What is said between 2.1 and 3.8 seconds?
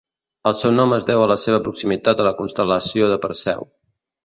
a la constel·lació de Perseu.